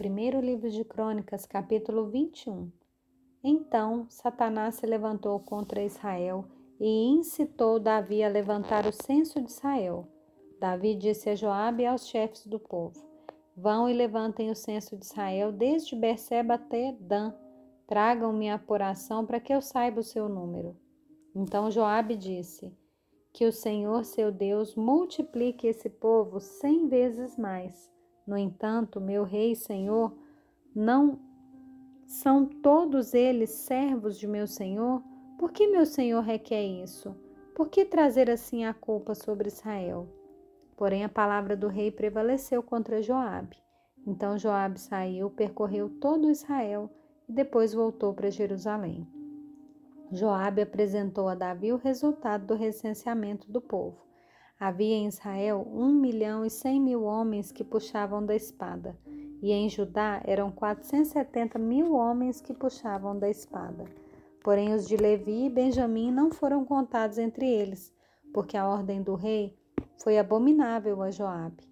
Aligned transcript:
Primeiro 0.00 0.40
livro 0.40 0.70
de 0.70 0.82
Crônicas, 0.82 1.44
capítulo 1.44 2.06
21. 2.08 2.72
Então 3.44 4.06
Satanás 4.08 4.76
se 4.76 4.86
levantou 4.86 5.38
contra 5.40 5.84
Israel 5.84 6.46
e 6.80 6.88
incitou 6.88 7.78
Davi 7.78 8.24
a 8.24 8.28
levantar 8.30 8.86
o 8.86 8.92
censo 8.92 9.42
de 9.42 9.50
Israel. 9.50 10.08
Davi 10.58 10.94
disse 10.94 11.28
a 11.28 11.34
Joabe 11.34 11.82
e 11.82 11.86
aos 11.86 12.08
chefes 12.08 12.46
do 12.46 12.58
povo: 12.58 12.98
Vão 13.54 13.90
e 13.90 13.92
levantem 13.92 14.50
o 14.50 14.56
censo 14.56 14.96
de 14.96 15.04
Israel 15.04 15.52
desde 15.52 15.94
Berseba 15.94 16.54
até 16.54 16.96
Dan. 16.98 17.34
Tragam-me 17.86 18.48
a 18.48 18.54
apuração 18.54 19.26
para 19.26 19.38
que 19.38 19.52
eu 19.52 19.60
saiba 19.60 20.00
o 20.00 20.02
seu 20.02 20.30
número. 20.30 20.74
Então 21.36 21.70
Joabe 21.70 22.16
disse: 22.16 22.74
Que 23.34 23.44
o 23.44 23.52
Senhor, 23.52 24.06
seu 24.06 24.32
Deus, 24.32 24.74
multiplique 24.74 25.66
esse 25.66 25.90
povo 25.90 26.40
cem 26.40 26.88
vezes 26.88 27.36
mais 27.36 27.90
no 28.26 28.36
entanto, 28.36 29.00
meu 29.00 29.24
rei 29.24 29.54
Senhor, 29.54 30.16
não 30.74 31.18
são 32.06 32.44
todos 32.44 33.14
eles 33.14 33.50
servos 33.50 34.18
de 34.18 34.26
meu 34.26 34.46
Senhor? 34.46 35.02
Por 35.38 35.52
que 35.52 35.66
meu 35.66 35.86
Senhor 35.86 36.20
requer 36.22 36.64
isso? 36.64 37.14
Por 37.54 37.68
que 37.68 37.84
trazer 37.84 38.30
assim 38.30 38.64
a 38.64 38.74
culpa 38.74 39.14
sobre 39.14 39.48
Israel? 39.48 40.08
Porém, 40.76 41.04
a 41.04 41.08
palavra 41.08 41.56
do 41.56 41.68
rei 41.68 41.90
prevaleceu 41.90 42.62
contra 42.62 43.02
Joabe. 43.02 43.56
Então 44.06 44.38
Joabe 44.38 44.80
saiu, 44.80 45.30
percorreu 45.30 45.90
todo 46.00 46.30
Israel 46.30 46.90
e 47.28 47.32
depois 47.32 47.74
voltou 47.74 48.14
para 48.14 48.30
Jerusalém. 48.30 49.06
Joabe 50.10 50.62
apresentou 50.62 51.28
a 51.28 51.34
Davi 51.34 51.72
o 51.72 51.76
resultado 51.76 52.46
do 52.46 52.54
recenseamento 52.54 53.50
do 53.50 53.60
povo. 53.60 54.09
Havia 54.60 54.94
em 54.94 55.06
Israel 55.06 55.66
um 55.72 55.90
milhão 55.90 56.44
e 56.44 56.50
cem 56.50 56.78
mil 56.78 57.04
homens 57.04 57.50
que 57.50 57.64
puxavam 57.64 58.22
da 58.22 58.36
espada, 58.36 58.94
e 59.40 59.52
em 59.52 59.70
Judá 59.70 60.20
eram 60.22 60.52
quatrocentos 60.52 61.08
e 61.08 61.12
setenta 61.14 61.58
mil 61.58 61.94
homens 61.94 62.42
que 62.42 62.52
puxavam 62.52 63.18
da 63.18 63.30
espada. 63.30 63.86
Porém, 64.44 64.74
os 64.74 64.86
de 64.86 64.98
Levi 64.98 65.46
e 65.46 65.48
Benjamim 65.48 66.12
não 66.12 66.30
foram 66.30 66.62
contados 66.62 67.16
entre 67.16 67.48
eles, 67.48 67.90
porque 68.34 68.54
a 68.54 68.68
ordem 68.68 69.02
do 69.02 69.14
rei 69.14 69.58
foi 69.96 70.18
abominável 70.18 71.00
a 71.00 71.10
Joabe. 71.10 71.66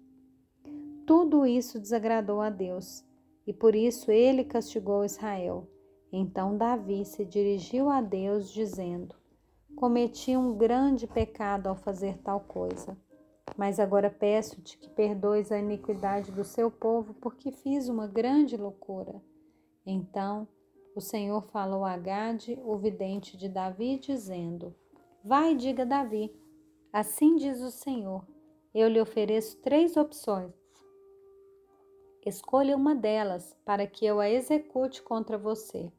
Tudo 1.05 1.45
isso 1.45 1.79
desagradou 1.79 2.41
a 2.41 2.49
Deus, 2.49 3.05
e 3.45 3.53
por 3.53 3.75
isso 3.75 4.09
ele 4.09 4.43
castigou 4.43 5.05
Israel. 5.05 5.69
Então 6.11 6.57
Davi 6.57 7.05
se 7.05 7.23
dirigiu 7.23 7.87
a 7.87 8.01
Deus, 8.01 8.51
dizendo: 8.51 9.15
cometi 9.79 10.35
um 10.35 10.57
grande 10.57 11.07
pecado 11.07 11.67
ao 11.67 11.75
fazer 11.75 12.17
tal 12.17 12.41
coisa. 12.41 12.97
Mas 13.55 13.79
agora 13.79 14.09
peço-te 14.09 14.77
que 14.77 14.89
perdoes 14.89 15.53
a 15.53 15.57
iniquidade 15.57 16.33
do 16.33 16.43
seu 16.43 16.69
povo, 16.69 17.13
porque 17.13 17.49
fiz 17.49 17.87
uma 17.87 18.05
grande 18.05 18.57
loucura. 18.57 19.21
Então 19.85 20.45
o 20.93 20.99
Senhor 20.99 21.43
falou 21.43 21.85
a 21.85 21.95
Gade, 21.95 22.59
o 22.61 22.75
vidente 22.75 23.37
de 23.37 23.47
Davi, 23.47 23.97
dizendo: 23.97 24.75
Vai 25.23 25.55
diga 25.55 25.85
Davi: 25.85 26.35
Assim 26.91 27.37
diz 27.37 27.61
o 27.61 27.71
Senhor: 27.71 28.27
Eu 28.75 28.89
lhe 28.89 28.99
ofereço 28.99 29.61
três 29.61 29.95
opções. 29.95 30.51
Escolha 32.25 32.75
uma 32.75 32.93
delas 32.93 33.55
para 33.63 33.87
que 33.87 34.05
eu 34.05 34.19
a 34.19 34.29
execute 34.29 35.01
contra 35.01 35.37
você. 35.37 35.89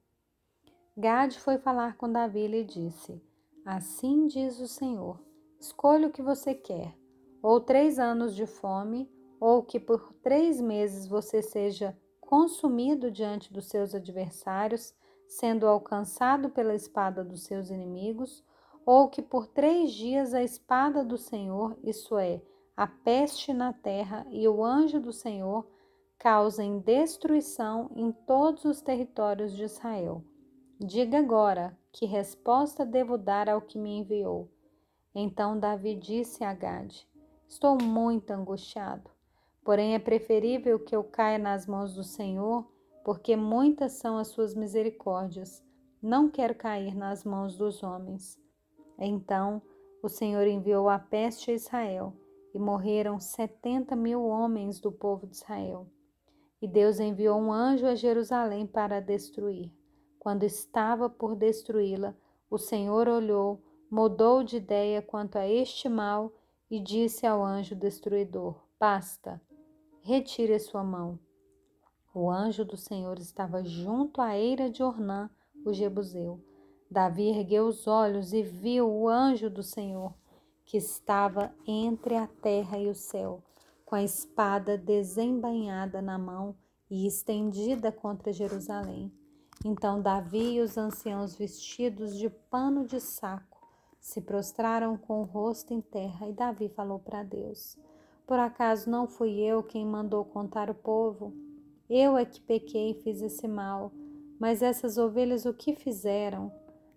Gade 0.95 1.41
foi 1.41 1.57
falar 1.57 1.97
com 1.97 2.13
Davi 2.13 2.41
e 2.41 2.49
lhe 2.49 2.63
disse: 2.63 3.30
Assim 3.73 4.27
diz 4.27 4.59
o 4.59 4.67
Senhor: 4.67 5.21
escolha 5.61 6.09
o 6.09 6.11
que 6.11 6.21
você 6.21 6.53
quer, 6.53 6.93
ou 7.41 7.61
três 7.61 8.01
anos 8.01 8.35
de 8.35 8.45
fome, 8.45 9.09
ou 9.39 9.63
que 9.63 9.79
por 9.79 10.13
três 10.15 10.61
meses 10.61 11.07
você 11.07 11.41
seja 11.41 11.97
consumido 12.21 13.13
diante 13.13 13.53
dos 13.53 13.69
seus 13.69 13.95
adversários, 13.95 14.93
sendo 15.29 15.69
alcançado 15.69 16.51
pela 16.51 16.75
espada 16.75 17.23
dos 17.23 17.45
seus 17.45 17.71
inimigos, 17.71 18.45
ou 18.85 19.09
que 19.09 19.23
por 19.23 19.47
três 19.47 19.93
dias 19.93 20.35
a 20.35 20.43
espada 20.43 21.05
do 21.05 21.17
Senhor, 21.17 21.79
isso 21.85 22.19
é, 22.19 22.43
a 22.77 22.89
peste 22.89 23.53
na 23.53 23.73
terra 23.73 24.27
e 24.33 24.49
o 24.49 24.65
anjo 24.65 24.99
do 24.99 25.13
Senhor, 25.13 25.65
causem 26.19 26.81
destruição 26.81 27.89
em 27.95 28.11
todos 28.11 28.65
os 28.65 28.81
territórios 28.81 29.55
de 29.55 29.63
Israel. 29.63 30.25
Diga 30.81 31.21
agora: 31.21 31.79
que 31.93 32.07
resposta 32.07 32.87
devo 32.87 33.19
dar 33.19 33.49
ao 33.49 33.61
que 33.61 33.79
me 33.79 33.99
enviou? 33.99 34.49
Então 35.15 35.59
Davi 35.59 35.95
disse 35.95 36.45
a 36.45 36.55
Gade: 36.55 37.09
Estou 37.49 37.77
muito 37.83 38.31
angustiado. 38.31 39.11
Porém, 39.65 39.95
é 39.95 39.99
preferível 39.99 40.79
que 40.79 40.95
eu 40.95 41.05
caia 41.05 41.39
nas 41.39 41.67
mãos 41.67 41.95
do 41.95 42.03
Senhor, 42.03 42.67
porque 43.05 43.37
muitas 43.37 43.93
são 43.93 44.17
as 44.17 44.29
suas 44.29 44.55
misericórdias. 44.55 45.63
Não 46.03 46.31
quero 46.31 46.55
cair 46.55 46.95
nas 46.95 47.25
mãos 47.25 47.57
dos 47.57 47.83
homens. 47.83 48.41
Então 48.99 49.61
o 50.03 50.09
Senhor 50.09 50.47
enviou 50.47 50.89
a 50.89 50.99
peste 50.99 51.51
a 51.51 51.55
Israel, 51.55 52.17
e 52.55 52.59
morreram 52.59 53.21
setenta 53.21 53.95
mil 53.95 54.25
homens 54.25 54.81
do 54.81 54.91
povo 54.91 55.27
de 55.27 55.37
Israel. 55.37 55.87
E 56.61 56.67
Deus 56.67 57.01
enviou 57.01 57.39
um 57.41 57.53
anjo 57.53 57.87
a 57.87 57.95
Jerusalém 57.95 58.67
para 58.67 59.01
destruir. 59.01 59.71
Quando 60.21 60.43
estava 60.43 61.09
por 61.09 61.35
destruí-la, 61.35 62.15
o 62.51 62.59
Senhor 62.59 63.09
olhou, 63.09 63.59
mudou 63.91 64.45
de 64.45 64.59
ideia 64.59 65.01
quanto 65.01 65.37
a 65.37 65.49
este 65.49 65.89
mal 65.89 66.31
e 66.71 66.79
disse 66.79 67.27
ao 67.27 67.43
anjo 67.43 67.75
destruidor: 67.75 68.55
Basta, 68.79 69.41
retire 70.03 70.59
sua 70.61 70.85
mão. 70.85 71.19
O 72.13 72.31
anjo 72.31 72.67
do 72.67 72.77
Senhor 72.77 73.19
estava 73.19 73.65
junto 73.65 74.21
à 74.21 74.37
eira 74.37 74.69
de 74.69 74.83
Ornã, 74.83 75.31
o 75.65 75.73
Jebuseu. 75.73 76.39
Davi 76.91 77.31
ergueu 77.31 77.67
os 77.67 77.87
olhos 77.87 78.35
e 78.35 78.43
viu 78.43 78.91
o 78.91 79.09
anjo 79.09 79.49
do 79.49 79.63
Senhor, 79.63 80.13
que 80.67 80.77
estava 80.77 81.51
entre 81.67 82.15
a 82.15 82.27
terra 82.27 82.79
e 82.79 82.91
o 82.91 82.95
céu, 82.95 83.43
com 83.87 83.95
a 83.95 84.03
espada 84.03 84.77
desembainhada 84.77 86.03
na 86.03 86.19
mão 86.19 86.55
e 86.91 87.07
estendida 87.07 87.91
contra 87.91 88.35
Jerusalém. 88.35 89.11
Então 89.65 90.01
Davi 90.01 90.55
e 90.55 90.61
os 90.61 90.79
anciãos 90.79 91.35
vestidos 91.35 92.17
de 92.17 92.31
pano 92.31 92.87
de 92.87 92.99
saco 92.99 93.61
se 94.01 94.21
prostraram 94.23 94.97
com 94.97 95.21
o 95.21 95.25
rosto 95.25 95.75
em 95.75 95.83
terra 95.83 96.27
e 96.29 96.33
Davi 96.33 96.71
falou 96.71 96.99
para 96.99 97.23
Deus: 97.23 97.77
Por 98.27 98.39
acaso 98.39 98.89
não 98.89 99.07
fui 99.07 99.39
eu 99.39 99.63
quem 99.63 99.85
mandou 99.85 100.25
contar 100.25 100.71
o 100.71 100.75
povo? 100.75 101.35
Eu 101.91 102.17
é 102.17 102.25
que 102.25 102.41
pequei 102.41 102.93
e 102.93 103.03
fiz 103.03 103.21
esse 103.21 103.47
mal. 103.47 103.93
Mas 104.39 104.63
essas 104.63 104.97
ovelhas 104.97 105.45
o 105.45 105.53
que 105.53 105.75
fizeram? 105.75 106.51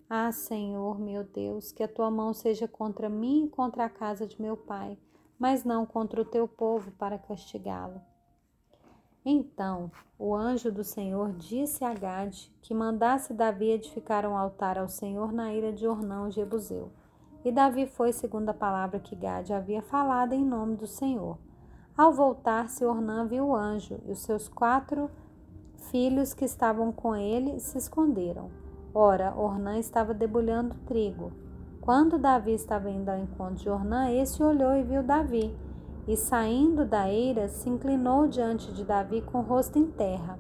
Ah, 0.10 0.32
Senhor, 0.32 0.98
meu 0.98 1.26
Deus, 1.26 1.74
que 1.74 1.84
a 1.84 1.88
tua 1.90 2.10
mão 2.10 2.34
seja 2.34 2.70
contra 2.70 3.10
mim 3.10 3.46
e 3.46 3.50
contra 3.50 3.84
a 3.84 3.90
casa 3.90 4.26
de 4.26 4.42
meu 4.42 4.56
pai, 4.56 4.98
mas 5.38 5.66
não 5.66 5.86
contra 5.86 6.22
o 6.22 6.26
teu 6.26 6.48
povo 6.48 6.92
para 6.92 7.18
castigá-lo. 7.18 8.02
Então 9.26 9.90
o 10.20 10.36
anjo 10.36 10.72
do 10.72 10.84
Senhor 10.84 11.32
disse 11.34 11.86
a 11.86 11.94
Gade 11.94 12.54
que 12.62 12.74
mandasse 12.74 13.34
Davi 13.34 13.72
edificar 13.72 14.26
um 14.26 14.36
altar 14.36 14.78
ao 14.78 14.90
Senhor 14.90 15.32
na 15.32 15.54
ilha 15.54 15.72
de 15.72 15.88
Ornão, 15.88 16.30
Jebuseu. 16.30 16.92
E 17.46 17.52
Davi 17.52 17.86
foi 17.86 18.12
segundo 18.12 18.50
a 18.50 18.54
palavra 18.54 19.00
que 19.00 19.16
Gade 19.16 19.54
havia 19.54 19.82
falado 19.82 20.34
em 20.34 20.44
nome 20.44 20.76
do 20.76 20.88
Senhor. 20.88 21.38
Ao 21.96 22.12
voltar-se, 22.12 22.84
Ornã 22.84 23.26
viu 23.26 23.48
o 23.48 23.56
anjo 23.56 24.00
e 24.06 24.12
os 24.12 24.20
seus 24.20 24.50
quatro 24.50 25.10
filhos 25.92 26.34
que 26.34 26.44
estavam 26.46 26.92
com 26.92 27.16
ele 27.16 27.60
se 27.60 27.78
esconderam. 27.78 28.50
Ora, 28.94 29.34
Ornã 29.36 29.78
estava 29.78 30.14
debulhando 30.14 30.76
trigo. 30.86 31.32
Quando 31.80 32.18
Davi 32.18 32.54
estava 32.54 32.90
indo 32.90 33.10
ao 33.10 33.20
encontro 33.20 33.56
de 33.56 33.70
Ornã, 33.70 34.10
esse 34.10 34.42
olhou 34.42 34.74
e 34.76 34.84
viu 34.84 35.04
Davi 35.04 35.56
e 36.08 36.18
saindo 36.18 36.86
da 36.86 37.10
eira, 37.10 37.48
se 37.48 37.70
inclinou 37.70 38.28
diante 38.28 38.74
de 38.74 38.84
Davi 38.84 39.22
com 39.22 39.40
o 39.40 39.44
rosto 39.44 39.80
em 39.80 39.90
terra. 39.90 40.38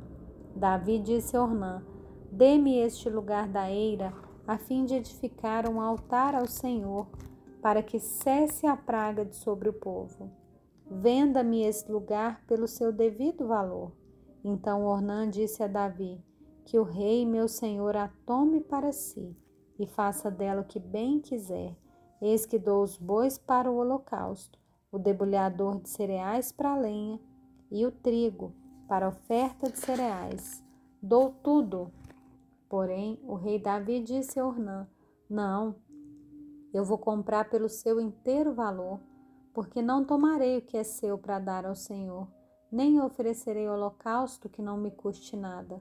Davi 0.55 0.99
disse 0.99 1.37
a 1.37 1.41
Ornã: 1.41 1.83
Dê-me 2.31 2.77
este 2.77 3.09
lugar 3.09 3.47
da 3.47 3.71
eira, 3.71 4.13
a 4.45 4.57
fim 4.57 4.85
de 4.85 4.95
edificar 4.95 5.69
um 5.69 5.79
altar 5.79 6.35
ao 6.35 6.47
Senhor, 6.47 7.07
para 7.61 7.81
que 7.81 7.97
cesse 7.97 8.67
a 8.67 8.75
praga 8.75 9.23
de 9.23 9.35
sobre 9.37 9.69
o 9.69 9.73
povo. 9.73 10.29
Venda-me 10.91 11.63
este 11.63 11.89
lugar 11.89 12.43
pelo 12.45 12.67
seu 12.67 12.91
devido 12.91 13.47
valor. 13.47 13.93
Então 14.43 14.85
Ornã 14.85 15.29
disse 15.29 15.63
a 15.63 15.67
Davi: 15.67 16.21
Que 16.65 16.77
o 16.77 16.83
rei, 16.83 17.25
meu 17.25 17.47
senhor, 17.47 17.95
a 17.95 18.09
tome 18.25 18.59
para 18.59 18.91
si 18.91 19.33
e 19.79 19.87
faça 19.87 20.29
dela 20.29 20.61
o 20.61 20.65
que 20.65 20.79
bem 20.79 21.21
quiser. 21.21 21.75
Eis 22.21 22.45
que 22.45 22.59
dou 22.59 22.83
os 22.83 22.97
bois 22.97 23.37
para 23.37 23.71
o 23.71 23.77
holocausto 23.77 24.62
o 24.93 24.99
debulhador 24.99 25.81
de 25.81 25.89
cereais 25.89 26.51
para 26.51 26.77
lenha 26.77 27.19
e 27.71 27.83
o 27.83 27.91
trigo 27.91 28.53
para 28.87 29.09
oferta 29.09 29.71
de 29.71 29.79
cereais. 29.79 30.63
Dou 31.01 31.31
tudo. 31.31 31.91
Porém, 32.69 33.19
o 33.23 33.33
rei 33.33 33.57
Davi 33.57 33.99
disse 33.99 34.39
a 34.39 34.45
Ornã: 34.45 34.87
Não, 35.27 35.75
eu 36.71 36.85
vou 36.85 36.99
comprar 36.99 37.49
pelo 37.49 37.67
seu 37.67 37.99
inteiro 37.99 38.53
valor, 38.53 38.99
porque 39.51 39.81
não 39.81 40.05
tomarei 40.05 40.59
o 40.59 40.61
que 40.61 40.77
é 40.77 40.83
seu 40.83 41.17
para 41.17 41.39
dar 41.39 41.65
ao 41.65 41.75
Senhor. 41.75 42.27
nem 42.71 42.99
oferecerei 42.99 43.69
holocausto 43.69 44.49
que 44.49 44.61
não 44.61 44.77
me 44.77 44.89
custe 44.89 45.35
nada. 45.35 45.79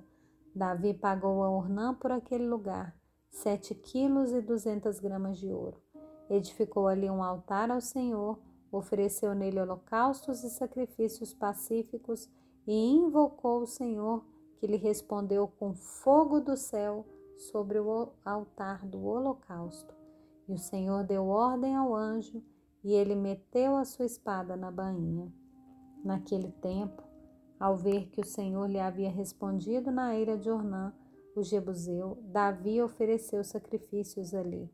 Davi 0.55 0.93
pagou 0.93 1.43
a 1.43 1.50
Ornã 1.50 1.94
por 1.94 2.12
aquele 2.12 2.47
lugar, 2.47 2.94
sete 3.31 3.75
quilos 3.75 4.31
e 4.32 4.43
duzentas 4.43 5.00
gramas 5.00 5.38
de 5.38 5.50
ouro. 5.50 5.81
Edificou 6.29 6.87
ali 6.87 7.09
um 7.09 7.23
altar 7.23 7.70
ao 7.70 7.81
Senhor, 7.81 8.38
ofereceu 8.72 9.34
nele 9.34 9.60
holocaustos 9.60 10.42
e 10.42 10.50
sacrifícios 10.50 11.34
pacíficos 11.34 12.28
e 12.66 12.72
invocou 12.72 13.62
o 13.62 13.66
Senhor, 13.66 14.24
que 14.56 14.66
lhe 14.66 14.76
respondeu 14.76 15.46
com 15.46 15.74
fogo 15.74 16.40
do 16.40 16.56
céu 16.56 17.04
sobre 17.36 17.78
o 17.78 18.12
altar 18.24 18.86
do 18.86 19.04
holocausto. 19.04 19.94
E 20.48 20.54
o 20.54 20.58
Senhor 20.58 21.04
deu 21.04 21.26
ordem 21.26 21.74
ao 21.74 21.94
anjo, 21.94 22.42
e 22.82 22.92
ele 22.92 23.14
meteu 23.14 23.76
a 23.76 23.84
sua 23.84 24.06
espada 24.06 24.56
na 24.56 24.70
bainha. 24.70 25.32
Naquele 26.04 26.50
tempo, 26.50 27.02
ao 27.58 27.76
ver 27.76 28.08
que 28.08 28.20
o 28.20 28.26
Senhor 28.26 28.68
lhe 28.68 28.80
havia 28.80 29.10
respondido 29.10 29.90
na 29.90 30.16
eira 30.16 30.36
de 30.36 30.50
Ornã, 30.50 30.92
o 31.34 31.42
Jebuseu, 31.42 32.18
Davi 32.25 32.82
ofereceu 32.82 33.42
sacrifícios 33.42 34.34
ali, 34.34 34.70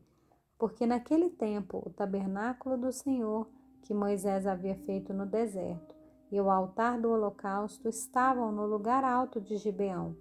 porque 0.57 0.85
naquele 0.85 1.29
tempo 1.29 1.81
o 1.85 1.89
tabernáculo 1.89 2.77
do 2.77 2.91
Senhor, 2.91 3.47
que 3.81 3.93
Moisés 3.93 4.45
havia 4.45 4.75
feito 4.75 5.13
no 5.13 5.25
deserto, 5.25 5.95
e 6.31 6.39
o 6.39 6.49
altar 6.49 6.99
do 6.99 7.09
holocausto 7.09 7.87
estavam 7.89 8.51
no 8.51 8.65
lugar 8.65 9.03
alto 9.03 9.41
de 9.41 9.57
Gibeão. 9.57 10.15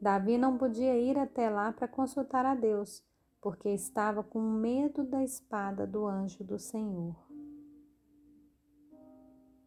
Davi 0.00 0.36
não 0.36 0.58
podia 0.58 0.96
ir 0.96 1.18
até 1.18 1.48
lá 1.48 1.72
para 1.72 1.88
consultar 1.88 2.44
a 2.44 2.54
Deus, 2.54 3.02
porque 3.40 3.68
estava 3.68 4.22
com 4.22 4.40
medo 4.40 5.04
da 5.04 5.22
espada 5.22 5.86
do 5.86 6.06
anjo 6.06 6.44
do 6.44 6.58
Senhor. 6.58 7.31